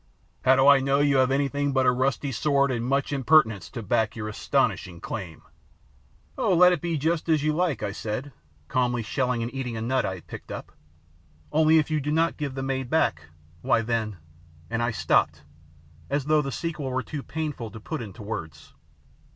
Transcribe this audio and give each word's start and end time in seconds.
How 0.45 0.55
do 0.55 0.67
I 0.67 0.79
know 0.79 0.99
you 0.99 1.17
have 1.17 1.29
anything 1.29 1.73
but 1.73 1.85
a 1.85 1.91
rusty 1.91 2.31
sword 2.31 2.71
and 2.71 2.83
much 2.83 3.13
impertinence 3.13 3.69
to 3.69 3.83
back 3.83 4.15
your 4.15 4.27
astounding 4.29 4.99
claim?" 4.99 5.43
"Oh, 6.39 6.55
let 6.55 6.71
it 6.73 6.81
be 6.81 6.97
just 6.97 7.29
as 7.29 7.43
you 7.43 7.53
like," 7.53 7.83
I 7.83 7.91
said, 7.91 8.31
calmly 8.67 9.03
shelling 9.03 9.43
and 9.43 9.53
eating 9.53 9.77
a 9.77 9.81
nut 9.83 10.03
I 10.03 10.15
had 10.15 10.25
picked 10.25 10.51
up. 10.51 10.71
"Only 11.51 11.77
if 11.77 11.91
you 11.91 11.99
do 11.99 12.11
not 12.11 12.35
give 12.37 12.55
the 12.55 12.63
maid 12.63 12.89
back, 12.89 13.25
why, 13.61 13.83
then" 13.83 14.17
And 14.71 14.81
I 14.81 14.89
stopped 14.89 15.43
as 16.09 16.25
though 16.25 16.41
the 16.41 16.51
sequel 16.51 16.89
were 16.89 17.03
too 17.03 17.21
painful 17.21 17.69
to 17.69 17.79
put 17.79 18.01
into 18.01 18.23
words. 18.23 18.73